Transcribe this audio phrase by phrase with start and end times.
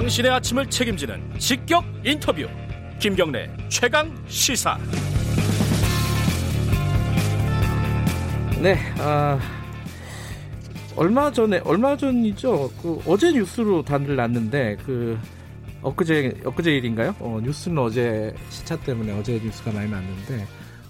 [0.00, 2.48] 당신의 아침을 책임지는 직격 인터뷰
[2.98, 4.78] 김경래 최강 시사
[8.62, 9.38] 네, 아,
[10.96, 12.70] 얼마 전에 얼마 전이죠.
[12.80, 15.18] 그 어제 뉴스로 다들 났는데 그
[15.82, 17.14] 엊그제 엊그제 일인가요?
[17.20, 20.46] 어, 뉴스는 어제 시차 때문에 어제 뉴스가 많이 났는데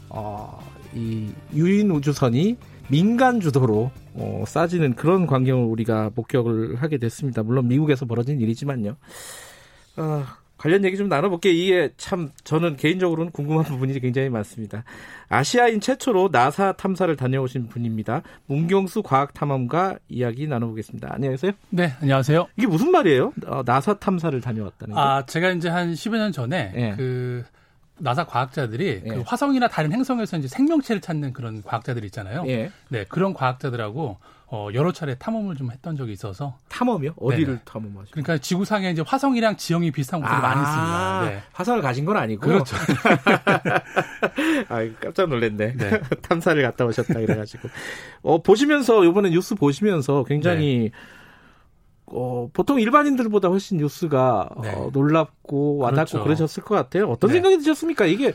[0.08, 0.56] 어,
[0.94, 2.56] 이 유인 우주선이
[2.90, 7.42] 민간 주도로 어, 싸지는 그런 광경을 우리가 목격을 하게 됐습니다.
[7.42, 8.96] 물론 미국에서 벌어진 일이지만요.
[9.96, 10.24] 어,
[10.60, 11.54] 관련 얘기 좀 나눠볼게요.
[11.54, 14.84] 이게 참 저는 개인적으로는 궁금한 부분이 굉장히 많습니다.
[15.30, 18.22] 아시아인 최초로 나사 탐사를 다녀오신 분입니다.
[18.46, 21.14] 문경수 과학탐험가 이야기 나눠보겠습니다.
[21.14, 21.52] 안녕하세요.
[21.70, 22.48] 네, 안녕하세요.
[22.58, 23.32] 이게 무슨 말이에요?
[23.46, 25.00] 어, 나사 탐사를 다녀왔다는 게?
[25.00, 26.94] 아, 제가 이제 한 10여 년 전에 예.
[26.94, 27.42] 그
[28.00, 29.08] 나사 과학자들이 예.
[29.08, 32.44] 그 화성이나 다른 행성에서 이제 생명체를 찾는 그런 과학자들이 있잖아요.
[32.48, 32.70] 예.
[32.88, 34.18] 네, 그런 과학자들하고
[34.52, 37.14] 어, 여러 차례 탐험을 좀 했던 적이 있어서 탐험이요?
[37.16, 37.60] 어디를 네네.
[37.64, 38.10] 탐험하시죠?
[38.10, 41.24] 그러니까 지구상에 이제 화성이랑 지형이 비슷한 곳들이 많이 있습니다.
[41.26, 41.42] 네.
[41.52, 42.40] 화성을 가신 건 아니고.
[42.40, 42.76] 그렇죠.
[44.68, 45.74] 아, 깜짝 놀랐네.
[45.76, 46.00] 네.
[46.28, 47.68] 탐사를 갔다 오셨다 그래가지고.
[48.22, 50.98] 어, 보시면서, 요번에 뉴스 보시면서 굉장히, 네.
[52.12, 54.70] 어, 보통 일반인들보다 훨씬 뉴스가 네.
[54.74, 56.24] 어, 놀랍고 와닿고 그렇죠.
[56.24, 57.08] 그러셨을것 같아요.
[57.10, 57.34] 어떤 네.
[57.34, 58.06] 생각이 드셨습니까?
[58.06, 58.32] 이게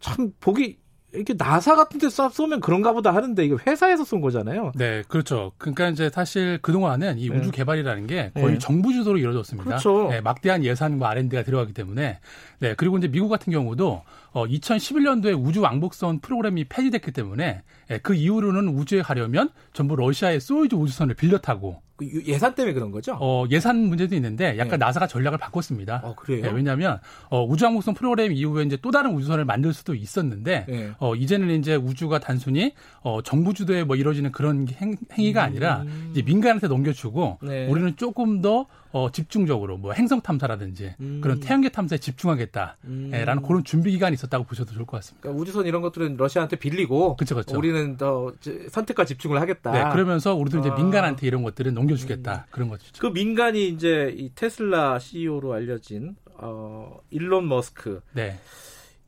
[0.00, 0.78] 참 보기,
[1.12, 4.72] 이렇게 나사 같은 데 쏴- 쏘면 그런가 보다 하는데 이게 회사에서 쏜 거잖아요.
[4.74, 5.52] 네, 그렇죠.
[5.58, 7.38] 그러니까 이제 사실 그동안은 이 네.
[7.38, 8.58] 우주 개발이라는 게 거의 네.
[8.58, 9.64] 정부 주도로 이루어졌습니다.
[9.64, 10.08] 그렇죠.
[10.10, 12.18] 네, 막대한 예산과 R&D가 들어가기 때문에
[12.58, 14.02] 네, 그리고 이제 미국 같은 경우도
[14.32, 20.74] 어, 2011년도에 우주 왕복선 프로그램이 폐지됐기 때문에 예, 그 이후로는 우주에 가려면 전부 러시아의 소유주
[20.76, 23.16] 우주선을 빌려 타고 예산 때문에 그런 거죠?
[23.20, 24.76] 어, 예산 문제도 있는데 약간 네.
[24.78, 26.00] 나사가 전략을 바꿨습니다.
[26.02, 26.46] 어, 그래요?
[26.46, 30.90] 예, 왜냐하면 어, 우주항공선 프로그램 이후에 이제 또 다른 우주선을 만들 수도 있었는데 네.
[30.98, 36.22] 어, 이제는 이제 우주가 단순히 어, 정부 주도에 뭐 이루어지는 그런 행, 행위가 아니라 이제
[36.22, 37.48] 민간한테 넘겨주고 음.
[37.48, 37.66] 네.
[37.68, 41.20] 우리는 조금 더 어, 집중적으로 뭐 행성 탐사라든지 음.
[41.20, 43.42] 그런 태양계 탐사에 집중하겠다라는 음.
[43.44, 45.22] 그런 준비 기간이 있었다고 보셔도 좋을 것 같습니다.
[45.22, 47.58] 그러니까 우주선 이런 것들은 러시아한테 빌리고 그쵸, 그쵸.
[47.58, 48.32] 우리는 더
[48.70, 49.72] 선택과 집중을 하겠다.
[49.72, 50.76] 네, 그러면서 우리도 이제 아.
[50.76, 52.84] 민간한테 이런 것들은 넘겨주겠다 그런 거죠.
[53.00, 58.38] 그 민간이 이제 이 테슬라 CEO로 알려진 어 일론 머스크 네,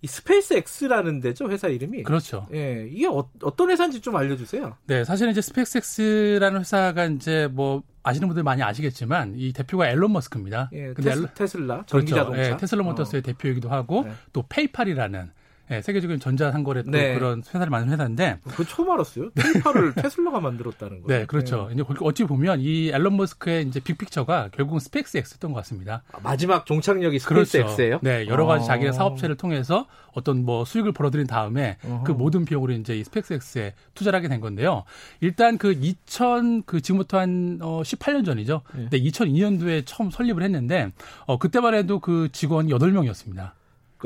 [0.03, 2.03] 이 스페이스 X라는 데죠 회사 이름이.
[2.03, 2.49] 그렇죠.
[2.53, 4.77] 예, 이게 어, 어떤 회사인지 좀 알려주세요.
[4.87, 10.71] 네, 사실은 이제 스페이스X라는 회사가 이제 뭐 아시는 분들 많이 아시겠지만 이 대표가 일론 머스크입니다.
[10.73, 12.37] 예, 근데 테스, 일론- 테슬라 전기 그렇죠.
[12.39, 14.13] 예, 테슬라 모터스의 대표이기도 하고 네.
[14.33, 15.31] 또 페이팔이라는
[15.71, 17.15] 예, 세계적인 전자상거래 또 네.
[17.15, 19.31] 그런 회사를 만든 회사인데 그 처음 알았어요.
[19.31, 21.21] 페이팔을 테슬라가 만들었다는 거예요.
[21.21, 21.69] 네, 그렇죠.
[21.73, 26.03] 이제 어찌 보면 이 일론 머스크의 이제 big picture가 결국은 스페이스X였던 것 같습니다.
[26.13, 27.83] 아, 마지막 종착역이 스페이스 그렇죠.
[27.83, 27.99] X예요?
[28.03, 28.67] 네, 여러 가지 어.
[28.67, 32.05] 자기의 사업체를 통해서 어떤 뭐 수익을 벌어들인 다음에 어허.
[32.05, 34.85] 그 모든 비용으로 이제 이 스페이스X에 투자를 하게 된 건데요.
[35.21, 38.63] 일단 그 2000, 그 지금부터 한 어, 18년 전이죠.
[38.77, 38.81] 예.
[38.83, 40.91] 근데 2002년도에 처음 설립을 했는데
[41.27, 43.51] 어, 그때만 해도 그 직원이 8명이었습니다.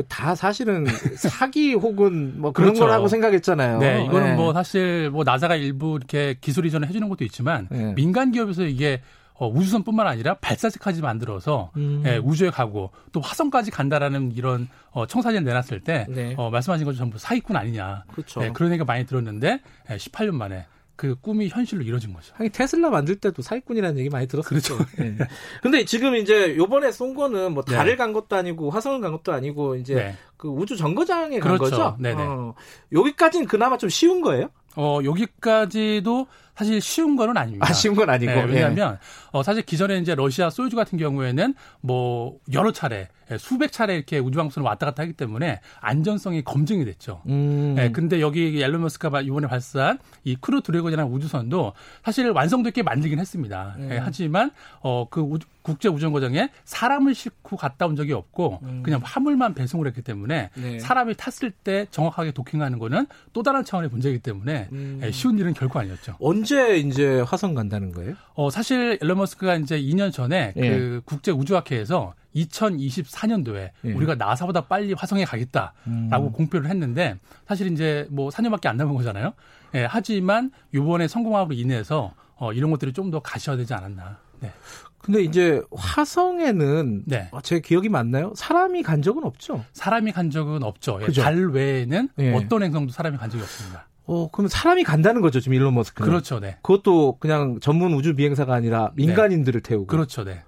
[0.03, 0.85] 그 다 사실은
[1.17, 2.87] 사기 혹은 뭐 그런 그렇죠.
[2.87, 3.79] 거라고 생각했잖아요.
[3.79, 4.35] 네, 이거는 네.
[4.35, 7.95] 뭐 사실 뭐 나사가 일부 이렇게 기술 이전을 해주는 것도 있지만 네.
[7.95, 9.03] 민간 기업에서 이게
[9.35, 12.03] 어, 우주선뿐만 아니라 발사체까지 만들어서 음.
[12.07, 16.35] 예, 우주에 가고 또 화성까지 간다라는 이런 어, 청사진을 내놨을 때 네.
[16.37, 18.45] 어, 말씀하신 것처럼 전부 사기꾼 아니냐 그렇죠.
[18.45, 19.61] 예, 그런 얘기가 많이 들었는데
[19.91, 20.67] 예, 18년 만에
[21.01, 22.35] 그 꿈이 현실로 이루어진 거죠.
[22.35, 24.77] 하긴 테슬라 만들 때도 사기꾼이라는 얘기 많이 들었었죠.
[24.99, 25.17] 네.
[25.63, 27.75] 근데 지금 이제 요번에 쏜 거는 뭐 네.
[27.75, 30.15] 달을 간 것도 아니고 화성을 간 것도 아니고 이제 네.
[30.37, 31.71] 그 우주 정거장에 간 그렇죠.
[31.71, 31.97] 거죠.
[31.99, 32.23] 네네.
[32.23, 32.55] 어,
[32.93, 34.51] 여기까지는 그나마 좀 쉬운 거예요?
[34.77, 36.27] 어, 여기까지도
[36.61, 37.67] 사실 쉬운 거는 아닙니다.
[37.67, 38.31] 아, 쉬운 건 아니고.
[38.31, 38.99] 네, 왜냐하면
[39.33, 44.19] 어, 사실 기존에 이제 러시아 소유즈 같은 경우에는 뭐 여러 차례 예, 수백 차례 이렇게
[44.19, 47.23] 우주방송을 왔다 갔다 하기 때문에 안전성이 검증이 됐죠.
[47.29, 47.33] 예.
[47.33, 47.77] 음.
[47.79, 51.73] 예, 근데 여기 일론 머스크가 이번에 발사한 이 크루 드래곤이라는 우주선도
[52.05, 53.77] 사실 완성됐게 만들긴 했습니다.
[53.79, 53.89] 음.
[53.93, 54.51] 예, 하지만
[54.83, 59.87] 어, 그 우주- 국제 우정 거정에 사람을 싣고 갔다 온 적이 없고 그냥 화물만 배송을
[59.87, 60.63] 했기 때문에 음.
[60.63, 60.79] 네.
[60.81, 65.01] 사람이 탔을 때 정확하게 도킹하는 거는 또 다른 차원의 문제이기 때문에 음.
[65.05, 66.17] 예, 쉬운 일은 결코 아니었죠.
[66.19, 68.15] 언제 이제 화성 간다는 거예요?
[68.35, 70.71] 어, 사실 앨런 머스크가 이제 2년 전에 예.
[70.71, 73.93] 그 국제 우주학회에서 2024년도에 예.
[73.93, 76.33] 우리가 나사보다 빨리 화성에 가겠다라고 음.
[76.33, 77.17] 공표를 했는데
[77.47, 79.33] 사실 이제 뭐 4년밖에 안 남은 거잖아요.
[79.75, 84.19] 예, 하지만 이번에 성공함으로 인해서 어, 이런 것들이 좀 더 가셔야 되지 않았나.
[84.41, 84.53] 네.
[84.99, 87.29] 근데 이제 화성에는 네.
[87.33, 88.33] 어, 제 기억이 맞나요?
[88.37, 89.65] 사람이 간 적은 없죠.
[89.73, 90.99] 사람이 간 적은 없죠.
[91.03, 91.23] 예, 그죠?
[91.23, 92.35] 달 외에는 예.
[92.35, 93.87] 어떤 행성도 사람이 간 적이 없습니다.
[94.11, 96.11] 어, 그럼 사람이 간다는 거죠, 지금 일론 머스크는.
[96.11, 96.57] 그렇죠, 네.
[96.63, 99.87] 그것도 그냥 전문 우주 비행사가 아니라 민간인들을 태우고.
[99.87, 100.43] 그렇죠, 네.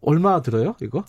[0.00, 1.04] 얼마 들어요, 이거?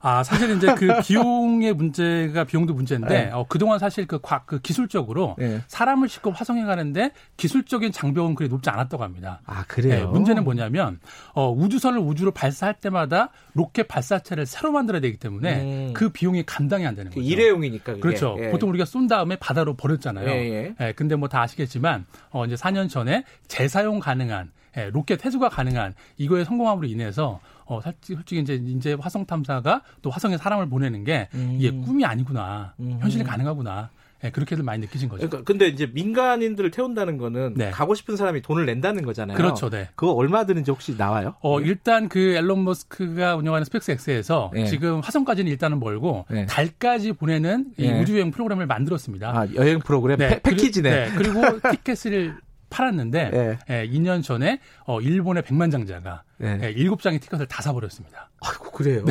[0.00, 3.30] 아, 사실 이제 그 비용의 문제가 비용도 문제인데 네.
[3.32, 5.60] 어, 그동안 사실 그, 과, 그 기술적으로 네.
[5.68, 9.40] 사람을 싣고 화성에 가는데 기술적인 장벽은 그리 높지 않았다고 합니다.
[9.46, 9.94] 아, 그래요?
[9.94, 10.98] 네, 문제는 뭐냐면
[11.34, 15.92] 어, 우주선을 우주로 발사할 때마다 로켓 발사체를 새로 만들어야 되기 때문에 음.
[15.94, 17.28] 그 비용이 감당이 안 되는 그 거죠.
[17.28, 18.00] 일회용이니까 그게.
[18.00, 18.36] 그렇죠.
[18.40, 18.50] 예.
[18.50, 20.28] 보통 우리가 쏜 다음에 바다로 버렸잖아요.
[20.28, 20.74] 예, 예.
[20.80, 25.94] 예 근데 뭐 다 아시겠지만 어, 이제 4년 전에 재사용 가능한 예, 로켓 회수가 가능한
[26.16, 31.56] 이거에 성공함으로 인해서 어, 솔직히 이제, 이제 화성 탐사가 또 화성에 사람을 보내는 게 음.
[31.58, 32.74] 이게 꿈이 아니구나.
[32.80, 32.98] 음.
[33.00, 33.90] 현실이 가능하구나.
[34.20, 35.28] 네, 그렇게들 많이 느끼신 거죠.
[35.28, 37.70] 그러니까 근데 이제 민간인들을 태운다는 거는 네.
[37.70, 39.36] 가고 싶은 사람이 돈을 낸다는 거잖아요.
[39.36, 39.88] 그렇죠, 네.
[39.94, 41.36] 그거 얼마 드는지 혹시 나와요?
[41.40, 44.66] 어, 일단 그 앨런 머스크가 운영하는 스펙스X에서 네.
[44.66, 46.46] 지금 화성까지는 일단은 멀고 네.
[46.46, 48.00] 달까지 보내는 이 네.
[48.00, 49.30] 우주 여행 프로그램을 만들었습니다.
[49.30, 51.40] 아, 여행 프로그램 네, 패, 키지네 네, 그리고
[51.70, 52.34] 티켓을
[52.70, 53.58] 팔았는데 네.
[53.70, 56.60] 예, 2년 전에 어, 일본의 백만장자가 네.
[56.62, 58.30] 예, 7장의 티켓을 다 사버렸습니다.
[58.40, 59.04] 아이고 그래요?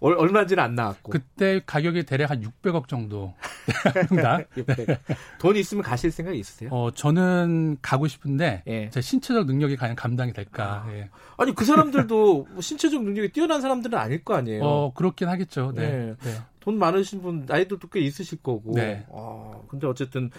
[0.00, 1.10] 얼마인지는 안 나왔고.
[1.10, 3.34] 그때 가격이 대략 한 600억 정도.
[5.38, 6.70] 돈 있으면 가실 생각 있으세요?
[6.72, 8.90] 어, 저는 가고 싶은데 예.
[8.90, 10.84] 제 신체적 능력이 과연 감당이 될까.
[10.86, 10.92] 아.
[10.92, 11.08] 예.
[11.44, 14.62] 니그 사람들도 뭐 신체적 능력이 뛰어난 사람들은 아닐 거 아니에요.
[14.64, 15.72] 어, 그렇긴 하겠죠.
[15.74, 15.88] 네.
[15.88, 16.14] 네.
[16.22, 16.38] 네.
[16.60, 18.72] 돈 많으신 분 나이도 꽤 있으실 거고.
[18.74, 19.06] 네.
[19.10, 20.30] 아, 근데 어쨌든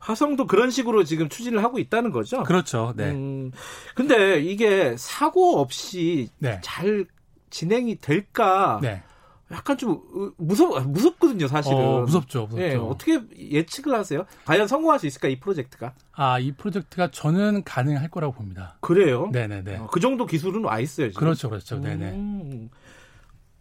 [0.00, 2.42] 화성도 그런 식으로 지금 추진을 하고 있다는 거죠.
[2.42, 2.92] 그렇죠.
[2.94, 3.10] 네.
[3.10, 3.52] 음,
[3.94, 6.60] 근데 이게 사고 없이 네.
[6.62, 7.06] 잘
[7.48, 8.78] 진행이 될까?
[8.82, 9.02] 네.
[9.50, 10.02] 약간 좀
[10.36, 11.78] 무섭 무섭거든요, 사실은.
[11.78, 12.56] 어, 무섭죠, 무섭죠.
[12.56, 14.26] 네, 어떻게 예측을 하세요?
[14.44, 15.94] 과연 성공할 수 있을까 이 프로젝트가?
[16.12, 18.76] 아, 이 프로젝트가 저는 가능할 거라고 봅니다.
[18.80, 19.30] 그래요?
[19.32, 19.76] 네네네.
[19.78, 21.08] 어, 그 정도 기술은 와 있어요.
[21.08, 21.20] 지금.
[21.20, 21.78] 그렇죠, 그렇죠.
[21.78, 22.68] 네네.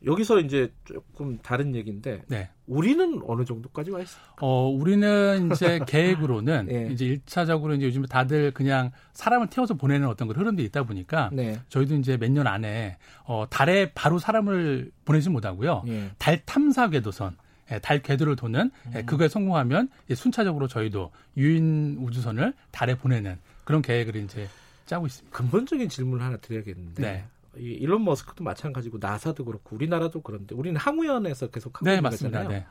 [0.02, 0.08] 음.
[0.08, 2.50] 여기서 이제 조금 다른 얘기인데 네.
[2.68, 4.22] 우리는 어느 정도까지 와 있어요?
[4.42, 6.90] 어, 우리는 이제 계획으로는 네.
[6.92, 11.60] 이제 일차적으로 이제 요즘 다들 그냥 사람을 태워서 보내는 어떤 그런 흐름도 있다 보니까 네.
[11.70, 15.84] 저희도 이제 몇 년 안에 어, 달에 바로 사람을 보내지 못하고요.
[15.88, 16.12] 네.
[16.18, 17.36] 달 탐사 궤도선
[17.72, 19.06] 예, 달 궤도를 도는 예, 음.
[19.06, 24.48] 그거에 성공하면 순차적으로 저희도 유인 우주선을 달에 보내는 그런 계획을 이제
[24.86, 25.36] 짜고 있습니다.
[25.36, 27.26] 근본적인 질문을 하나 드려야겠는데 네.
[27.60, 32.40] 이 일론 머스크도 마찬가지고 나사도 그렇고 우리나라도 그런데 우리는 항우연에서 계속 하고 네, 있는 맞습니다.
[32.40, 32.60] 거잖아요.
[32.60, 32.66] 네.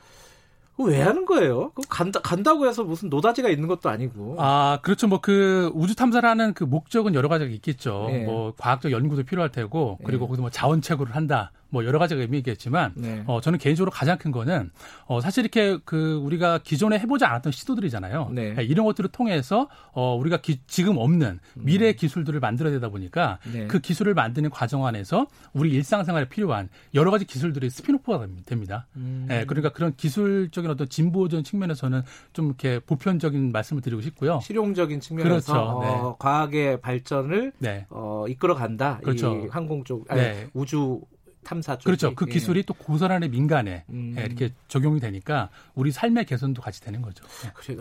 [0.78, 1.70] 왜 하는 거예요?
[1.70, 4.36] 그 간다, 간다고 해서 무슨 노다지가 있는 것도 아니고.
[4.38, 5.08] 아, 그렇죠.
[5.08, 8.08] 뭐 그 우주 탐사라는 그 목적은 여러 가지가 있겠죠.
[8.10, 8.24] 네.
[8.24, 10.28] 뭐 과학적 연구도 필요할 테고, 그리고 네.
[10.28, 11.50] 거기서 뭐 자원 채굴을 한다.
[11.68, 13.24] 뭐 여러 가지가 의미겠지만 네.
[13.26, 14.70] 어, 저는 개인적으로 가장 큰 거는
[15.06, 18.30] 어, 사실 이렇게 그 우리가 기존에 해보지 않았던 시도들이잖아요.
[18.32, 18.54] 네.
[18.54, 21.94] 네 이런 것들을 통해서 어, 우리가 기, 지금 없는 미래 음.
[21.96, 23.66] 기술들을 만들어야 되다 보니까 네.
[23.66, 28.86] 그 기술을 만드는 과정 안에서 우리 일상생활에 필요한 여러 가지 기술들이 spin-off가 됩니다.
[28.96, 29.26] 음.
[29.28, 32.02] 네, 그러니까 그런 기술적인 어떤 진보적인 측면에서는
[32.32, 34.40] 좀 이렇게 보편적인 말씀을 드리고 싶고요.
[34.42, 35.60] 실용적인 측면에서 그렇죠.
[35.60, 36.16] 어, 네.
[36.18, 37.86] 과학의 발전을 네.
[37.90, 39.00] 어, 이끌어 간다.
[39.02, 39.34] 그렇죠.
[39.34, 40.46] 이 항공 쪽, 아니, 네.
[40.54, 41.00] 우주
[41.46, 42.14] 탐사 쪽 그렇죠.
[42.14, 42.32] 그 예.
[42.32, 42.62] 기술이 예.
[42.62, 44.14] 또 고스란히 민간에 음.
[44.18, 47.24] 예, 이렇게 적용이 되니까 우리 삶의 개선도 같이 되는 거죠.
[47.44, 47.50] 예.
[47.54, 47.76] 그래,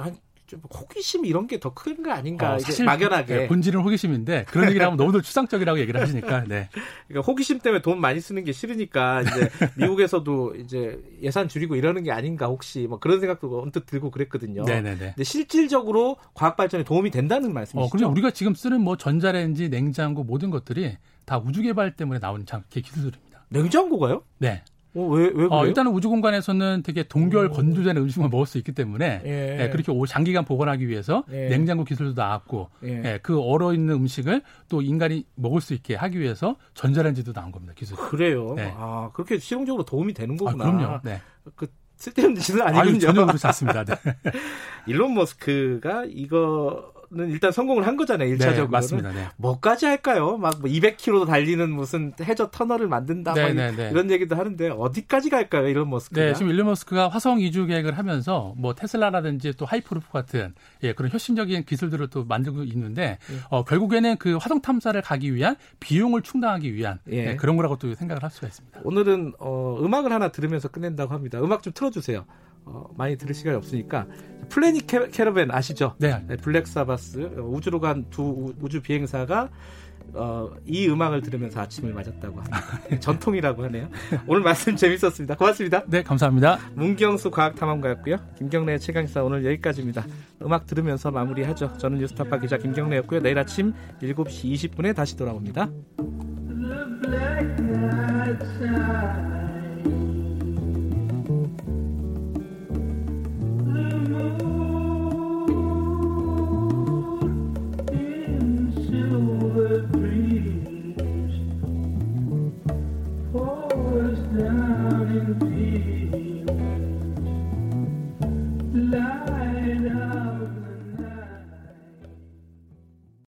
[0.48, 4.68] 좀 호기심 이런 게 더 큰 거 아닌가 어, 사실 막연하게 네, 본질은 호기심인데 그런
[4.70, 6.70] 얘기를 하면 너무들 추상적이라고 얘기를 하시니까 네.
[7.08, 12.12] 그러니까 호기심 때문에 돈 많이 쓰는 게 싫으니까 이제 미국에서도 이제 예산 줄이고 이러는 게
[12.12, 14.66] 아닌가 혹시 뭐 그런 생각도 언뜻 들고 그랬거든요.
[14.66, 14.98] 네네네.
[14.98, 17.84] 근데 실질적으로 과학 발전에 도움이 된다는 말씀이시죠?
[17.84, 22.46] 어, 그럼 우리가 지금 쓰는 뭐 전자레인지, 냉장고 모든 것들이 다 우주 개발 때문에 나오는
[22.70, 23.35] 기술들입니다.
[23.50, 24.24] 냉장고가요?
[24.38, 24.64] 네.
[24.96, 29.22] 어, 왜, 왜 어, 일단은 우주 공간에서는 되게 동결 건조된 음식을 먹을 수 있기 때문에
[29.26, 29.64] 예.
[29.64, 31.50] 예, 그렇게 장기간 보관하기 위해서 예.
[31.50, 33.02] 냉장고 기술도 나왔고 예.
[33.04, 33.20] 예.
[33.22, 37.74] 그 얼어 있는 음식을 또 인간이 먹을 수 있게 하기 위해서 전자레인지도 나온 겁니다.
[37.76, 37.98] 기술.
[37.98, 38.54] 그래요.
[38.56, 38.74] 네.
[38.78, 40.66] 아 그렇게 실용적으로 도움이 되는 거구나.
[40.66, 41.00] 아, 그럼요.
[41.04, 41.22] 네.
[41.56, 42.92] 그 쓸데없는 짓은 아니군요.
[42.92, 43.84] 아유, 전혀 그렇지 않습니다.
[43.84, 43.96] 네.
[44.88, 48.36] 일론 머스크가 이거 는 일단 성공을 한 거잖아요.
[48.36, 48.56] 1차적으로.
[48.56, 49.14] 네, 맞습니다.
[49.14, 49.30] 네.
[49.38, 50.36] 뭐까지 할까요?
[50.36, 55.66] 막 200km 달리는 무슨 해저 터널을 만든다 네, 네, 네, 이런 얘기도 하는데 어디까지 갈까요?
[55.70, 56.22] 일론 머스크가?
[56.22, 60.54] 네, 지금 일론 머스크가 화성 이주 계획을 하면서 뭐 테슬라라든지 또 하이퍼루프 같은
[60.84, 63.36] 예, 그런 혁신적인 기술들을 또 만들고 있는데 예.
[63.50, 67.28] 어, 결국에는 그 화성 탐사를 가기 위한 비용을 충당하기 위한 예.
[67.32, 68.82] 예, 그런 거라고 또 생각을 할 수가 있습니다.
[68.84, 71.40] 오늘은 어, 음악을 하나 들으면서 끝낸다고 합니다.
[71.40, 72.26] 음악 좀 틀어 주세요.
[72.66, 74.08] 어, 많이 들을 시간이 없으니까
[74.50, 75.96] Planet Caravan 아시죠?
[76.00, 76.24] 네.
[76.28, 79.50] 네 블랙 사바스 어, 우주로 간 두 우주 비행사가
[80.14, 82.62] 어, 이 음악을 들으면서 아침을 맞았다고 합니다.
[83.02, 83.90] 전통이라고 하네요.
[84.28, 85.36] 오늘 말씀 재밌었습니다.
[85.36, 85.84] 고맙습니다.
[85.88, 86.60] 네, 감사합니다.
[86.76, 88.18] 문경수 과학탐험가였고요.
[88.38, 90.06] 김경래 최강사 오늘 여기까지입니다.
[90.44, 91.78] 음악 들으면서 마무리하죠.
[91.78, 93.22] 저는 뉴스타파 기자 김경래였고요.
[93.22, 95.70] 내일 아침 7시 20분에 다시 돌아옵니다.